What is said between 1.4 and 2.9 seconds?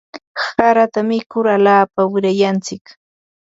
alaapa wirayantsik.